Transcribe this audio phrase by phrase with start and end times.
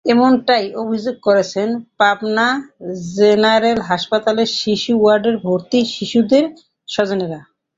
[0.05, 1.67] এমনটাই অভিযোগ করেছেন
[1.99, 2.47] পাবনা
[3.15, 6.45] জেনারেল হাসপাতালের শিশু ওয়ার্ডে ভর্তি শিশুদের
[6.87, 7.39] স্বজনেরা।